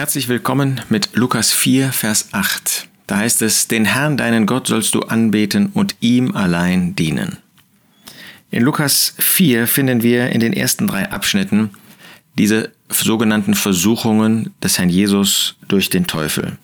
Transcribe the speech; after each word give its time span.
Herzlich 0.00 0.28
willkommen 0.28 0.80
mit 0.88 1.10
Lukas 1.12 1.52
4, 1.52 1.92
Vers 1.92 2.30
8. 2.32 2.88
Da 3.06 3.18
heißt 3.18 3.42
es, 3.42 3.68
den 3.68 3.84
Herrn, 3.84 4.16
deinen 4.16 4.46
Gott, 4.46 4.66
sollst 4.66 4.94
du 4.94 5.00
anbeten 5.00 5.66
und 5.74 5.94
ihm 6.00 6.34
allein 6.34 6.96
dienen. 6.96 7.36
In 8.50 8.62
Lukas 8.62 9.14
4 9.18 9.66
finden 9.66 10.02
wir 10.02 10.30
in 10.30 10.40
den 10.40 10.54
ersten 10.54 10.88
drei 10.88 11.10
Abschnitten 11.10 11.68
diese 12.38 12.72
sogenannten 12.88 13.52
Versuchungen 13.52 14.54
des 14.62 14.78
Herrn 14.78 14.88
Jesus 14.88 15.56
durch 15.68 15.90
den 15.90 16.06
Teufel. 16.06 16.56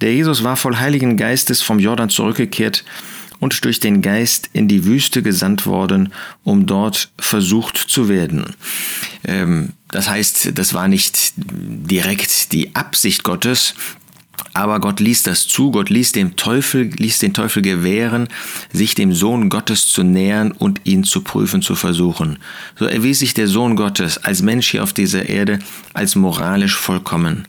Der 0.00 0.14
Jesus 0.14 0.44
war 0.44 0.54
voll 0.54 0.76
Heiligen 0.76 1.16
Geistes 1.16 1.62
vom 1.62 1.80
Jordan 1.80 2.08
zurückgekehrt 2.08 2.84
und 3.40 3.64
durch 3.64 3.80
den 3.80 4.00
Geist 4.00 4.48
in 4.52 4.68
die 4.68 4.84
Wüste 4.84 5.24
gesandt 5.24 5.66
worden, 5.66 6.12
um 6.44 6.66
dort 6.66 7.10
versucht 7.18 7.76
zu 7.76 8.08
werden. 8.08 8.54
Ähm, 9.24 9.72
das 9.88 10.08
heißt, 10.08 10.58
das 10.58 10.74
war 10.74 10.88
nicht 10.88 11.32
direkt 11.36 12.52
die 12.52 12.74
Absicht 12.74 13.24
Gottes, 13.24 13.74
aber 14.52 14.80
Gott 14.80 15.00
ließ 15.00 15.22
das 15.22 15.46
zu, 15.46 15.70
Gott 15.70 15.90
ließ 15.90 16.12
dem 16.12 16.36
Teufel, 16.36 16.90
ließ 16.96 17.18
den 17.20 17.34
Teufel 17.34 17.62
gewähren, 17.62 18.28
sich 18.72 18.94
dem 18.94 19.12
Sohn 19.12 19.48
Gottes 19.48 19.86
zu 19.86 20.02
nähern 20.02 20.52
und 20.52 20.80
ihn 20.84 21.04
zu 21.04 21.22
prüfen, 21.22 21.62
zu 21.62 21.74
versuchen. 21.74 22.38
So 22.76 22.86
erwies 22.86 23.20
sich 23.20 23.34
der 23.34 23.46
Sohn 23.46 23.76
Gottes 23.76 24.18
als 24.18 24.42
Mensch 24.42 24.70
hier 24.70 24.82
auf 24.82 24.92
dieser 24.92 25.28
Erde 25.28 25.60
als 25.94 26.16
moralisch 26.16 26.76
vollkommen. 26.76 27.46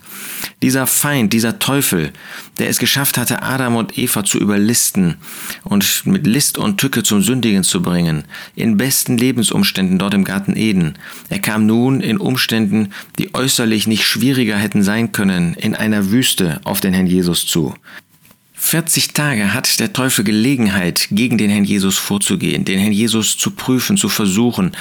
Dieser 0.62 0.88
Feind, 0.88 1.34
dieser 1.34 1.60
Teufel, 1.60 2.12
der 2.60 2.70
es 2.70 2.78
geschafft 2.78 3.18
hatte, 3.18 3.42
Adam 3.42 3.76
und 3.76 3.98
Eva 3.98 4.24
zu 4.24 4.38
überlisten 4.38 5.16
und 5.64 6.06
mit 6.06 6.28
List 6.28 6.58
und 6.58 6.78
Tücke 6.78 7.02
zum 7.02 7.22
Sündigen 7.22 7.64
zu 7.64 7.82
bringen, 7.82 8.26
in 8.56 8.78
besten 8.78 9.18
Lebensumständen 9.18 9.98
dort 9.98 10.14
im 10.14 10.24
Garten 10.24 10.56
Eden. 10.56 10.98
Er 11.30 11.40
kam 11.40 11.66
nun 11.66 12.02
in 12.02 12.18
Umständen, 12.18 12.90
die 13.18 13.34
äußerlich 13.34 13.88
nicht 13.88 14.06
schwieriger 14.06 14.58
hätten 14.58 14.84
sein 14.84 15.12
können, 15.12 15.56
in 15.56 15.76
einer 15.76 16.12
Wüste 16.12 16.62
auf 16.64 16.80
den 16.82 16.91
Herrn 16.94 17.08
Jesus 17.08 17.46
zu. 17.46 17.74
40 18.64 19.14
Tage 19.14 19.56
hat 19.56 19.80
der 19.80 19.92
Teufel 19.92 20.24
Gelegenheit, 20.24 21.08
gegen 21.10 21.40
den 21.40 21.50
Herrn 21.50 21.66
Jesus 21.66 21.98
vorzugehen, 21.98 22.64
den 22.64 22.80
Herrn 22.80 22.94
Jesus 22.94 23.36
zu 23.36 23.52
prüfen, 23.52 23.98
zu 23.98 24.08
versuchen, 24.08 24.72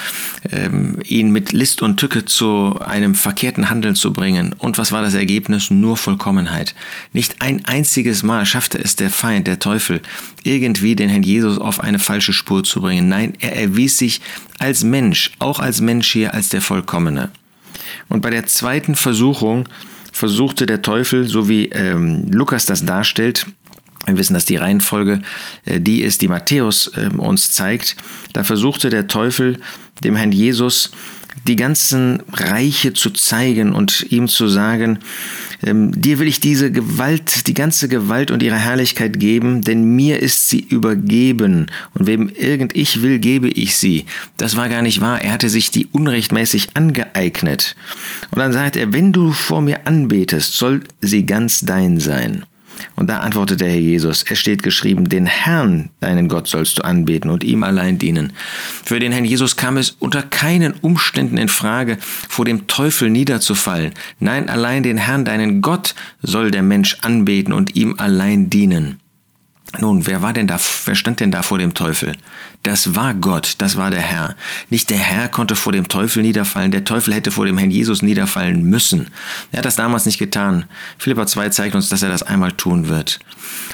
ähm, 0.53 0.99
ihn 1.07 1.33
mit 1.33 1.53
List 1.53 1.81
und 1.81 1.97
Tücke 1.97 2.27
zu 2.27 2.79
einem 2.79 3.15
verkehrten 3.15 3.71
Handeln 3.71 3.97
zu 3.97 4.13
bringen. 4.13 4.55
Und 4.59 4.77
was 4.77 4.93
war 4.93 5.03
das 5.03 5.15
Ergebnis? 5.15 5.71
Nur 5.71 5.97
Vollkommenheit. 5.97 6.75
Nicht 7.15 7.41
ein 7.41 7.65
einziges 7.65 8.23
Mal 8.23 8.45
schaffte 8.45 8.79
es 8.79 8.97
der 8.97 9.11
Feind, 9.11 9.47
der 9.47 9.59
Teufel, 9.59 10.03
irgendwie 10.45 10.95
den 10.95 11.09
Herrn 11.09 11.23
Jesus 11.23 11.59
auf 11.59 11.81
eine 11.81 11.99
falsche 11.99 12.35
Spur 12.35 12.63
zu 12.63 12.83
bringen. 12.83 13.09
Nein, 13.09 13.33
er 13.41 13.57
erwies 13.57 13.97
sich 13.97 14.21
als 14.59 14.85
Mensch, 14.85 15.33
auch 15.39 15.59
als 15.59 15.81
Mensch 15.81 16.13
hier, 16.13 16.35
als 16.35 16.51
der 16.51 16.61
Vollkommene. 16.61 17.31
Und 18.09 18.21
bei 18.21 18.31
der 18.31 18.47
zweiten 18.47 18.95
Versuchung 18.95 19.69
versuchte 20.21 20.67
der 20.67 20.83
Teufel, 20.83 21.27
so 21.27 21.49
wie 21.49 21.71
ähm, 21.71 22.31
Lukas 22.31 22.67
das 22.67 22.85
darstellt, 22.85 23.47
wir 24.07 24.19
wissen, 24.19 24.35
dass 24.35 24.45
die 24.45 24.57
Reihenfolge 24.57 25.23
äh, 25.65 25.81
die 25.81 26.03
ist, 26.03 26.21
die 26.21 26.29
Matthäus 26.29 26.93
ähm, 26.97 27.19
uns 27.19 27.53
zeigt. 27.53 27.97
Da 28.35 28.45
versuchte 28.45 28.91
der 28.91 29.09
Teufel 29.09 29.59
dem 30.05 30.17
Herrn 30.17 30.33
Jesus 30.33 30.91
die 31.47 31.57
ganzen 31.57 32.23
Reiche 32.33 32.93
zu 32.93 33.11
zeigen 33.11 33.73
und 33.73 34.07
ihm 34.11 34.29
zu 34.29 34.49
sagen, 34.49 34.99
ähm, 35.63 35.93
dir 35.93 36.19
will 36.19 36.29
ich 36.29 36.41
diese 36.41 36.73
Gewalt, 36.73 37.47
die 37.47 37.55
ganze 37.55 37.89
Gewalt 37.89 38.31
und 38.31 38.43
ihre 38.43 38.57
Herrlichkeit 38.57 39.19
geben, 39.21 39.63
denn 39.63 39.85
mir 39.95 40.21
ist 40.21 40.49
sie 40.49 40.61
übergeben 40.61 41.67
und 41.95 42.07
wem 42.07 42.29
irgend 42.29 42.75
ich 42.77 43.03
will, 43.03 43.19
gebe 43.19 43.49
ich 43.49 43.77
sie. 43.77 44.07
Das 44.37 44.57
war 44.57 44.69
gar 44.69 44.83
nicht 44.83 45.01
wahr. 45.01 45.21
Er 45.21 45.33
hatte 45.33 45.49
sich 45.49 45.71
die 45.71 45.87
unrechtmäßig 45.87 46.69
angeeignet. 46.75 47.77
Und 48.31 48.39
dann 48.39 48.53
sagt 48.53 48.77
er, 48.77 48.93
wenn 48.93 49.13
du 49.13 49.33
vor 49.33 49.61
mir 49.61 49.87
anbetest, 49.87 50.55
soll 50.55 50.83
sie 51.01 51.27
ganz 51.27 51.61
dein 51.61 52.01
sein. 52.01 52.45
Und 52.97 53.09
da 53.09 53.19
antwortete 53.19 53.65
der 53.65 53.73
Herr 53.73 53.81
Jesus, 53.81 54.25
es 54.29 54.39
steht 54.39 54.63
geschrieben, 54.63 55.09
den 55.09 55.27
Herrn, 55.27 55.91
deinen 56.01 56.29
Gott, 56.29 56.47
sollst 56.47 56.79
du 56.79 56.85
anbeten 56.85 57.31
und 57.31 57.43
ihm 57.43 57.63
allein 57.63 57.99
dienen. 57.99 58.33
Für 58.85 59.01
den 59.01 59.13
Herrn 59.13 59.25
Jesus 59.25 59.57
kam 59.57 59.77
es 59.77 59.91
unter 59.99 60.23
keinen 60.23 60.75
Umständen 60.75 61.37
in 61.37 61.49
Frage, 61.49 61.99
vor 62.01 62.45
dem 62.45 62.67
Teufel 62.67 63.11
niederzufallen. 63.11 63.93
Nein, 64.19 64.49
allein 64.49 64.83
den 64.83 64.99
Herrn, 64.99 65.25
deinen 65.25 65.63
Gott, 65.63 65.95
soll 66.23 66.51
der 66.51 66.63
Mensch 66.63 66.99
anbeten 67.01 67.53
und 67.53 67.75
ihm 67.77 67.97
allein 67.99 68.51
dienen. 68.51 69.00
Nun, 69.79 70.07
wer 70.07 70.21
war 70.21 70.33
denn 70.33 70.49
da, 70.49 70.59
wer 70.85 70.95
stand 70.97 71.21
denn 71.21 71.31
da 71.31 71.43
vor 71.43 71.59
dem 71.59 71.75
Teufel? 71.75 72.17
Das 72.63 72.95
war 72.95 73.15
Gott, 73.15 73.55
das 73.59 73.77
war 73.77 73.91
der 73.91 74.01
Herr. 74.01 74.35
Nicht 74.69 74.91
der 74.91 74.99
Herr 74.99 75.29
konnte 75.29 75.57
vor 75.57 75.73
dem 75.73 75.89
Teufel 75.89 76.23
niederfallen, 76.23 76.73
der 76.73 76.85
Teufel 76.85 77.15
hätte 77.15 77.31
vor 77.31 77.47
dem 77.47 77.57
Herrn 77.57 77.71
Jesus 77.71 78.03
niederfallen 78.03 78.65
müssen. 78.65 79.09
Er 79.53 79.59
hat 79.59 79.65
das 79.65 79.77
damals 79.77 80.07
nicht 80.07 80.19
getan. 80.19 80.65
Philippa 80.99 81.27
2 81.27 81.49
zeigt 81.51 81.75
uns, 81.75 81.89
dass 81.89 82.03
er 82.03 82.11
das 82.11 82.23
einmal 82.23 82.53
tun 82.53 82.89
wird. 82.89 83.21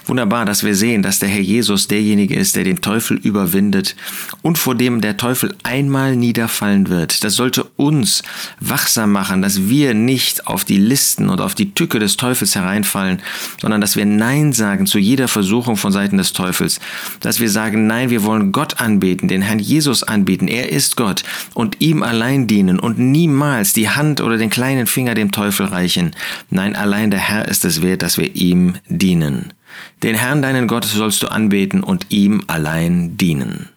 Wunderbar, 0.07 0.45
dass 0.45 0.63
wir 0.63 0.77
sehen, 0.77 1.03
dass 1.03 1.19
der 1.19 1.29
Herr 1.29 1.41
Jesus 1.41 1.89
derjenige 1.89 2.37
ist, 2.37 2.55
der 2.55 2.63
den 2.63 2.81
Teufel 2.81 3.17
überwindet 3.17 3.97
und 4.43 4.57
vor 4.57 4.77
dem 4.77 5.01
der 5.01 5.17
Teufel 5.17 5.57
einmal 5.65 6.15
niederfallen 6.15 6.89
wird. 6.89 7.25
Das 7.25 7.35
sollte 7.35 7.65
uns 7.77 8.23
wachsam 8.61 9.11
machen, 9.11 9.43
dass 9.43 9.69
wir 9.69 9.95
nicht 9.95 10.47
auf 10.47 10.65
die 10.65 10.79
Listen 10.79 11.29
und 11.29 11.41
auf 11.41 11.57
die 11.57 11.75
Tücke 11.75 11.99
des 11.99 12.17
Teufels 12.17 12.55
hereinfallen, 12.55 13.21
sondern 13.61 13.81
dass 13.81 13.97
wir 13.97 14.07
Nein 14.07 14.53
sagen 14.53 14.87
zu 14.87 14.99
jeder 14.99 15.27
Versuchung 15.27 15.77
von 15.87 15.93
Seiten 15.93 16.19
des 16.19 16.33
Teufels. 16.33 16.81
Dass 17.21 17.39
wir 17.39 17.49
sagen, 17.49 17.87
nein, 17.87 18.11
wir 18.11 18.25
wollen 18.25 18.51
Gott 18.51 18.81
anbeten, 18.81 19.29
den 19.29 19.43
Herrn 19.43 19.61
Jesus 19.61 20.03
anbeten. 20.03 20.49
Er 20.49 20.73
ist 20.73 20.97
Gott 20.97 21.23
und 21.55 21.81
ihm 21.81 22.03
allein 22.03 22.49
dienen 22.49 22.81
und 22.81 22.99
niemals 22.99 23.73
die 23.73 23.89
Hand 23.89 24.21
oder 24.21 24.37
den 24.37 24.51
kleinen 24.51 24.89
Finger 24.89 25.15
dem 25.15 25.31
Teufel 25.31 25.67
reichen. 25.67 26.11
Nein, 26.51 26.75
allein 26.75 27.13
der 27.13 27.21
Herr 27.21 27.47
ist 27.47 27.65
es 27.65 27.83
wert, 27.83 28.03
dass 28.03 28.19
wir 28.19 28.35
ihm 28.35 28.75
dienen. 28.89 29.53
Den 30.03 30.17
Herrn 30.17 30.43
deinen 30.43 30.67
Gott 30.67 30.85
sollst 30.85 31.23
du 31.23 31.29
anbeten 31.29 31.85
und 31.85 32.07
ihm 32.09 32.43
allein 32.49 33.17
dienen. 33.17 33.69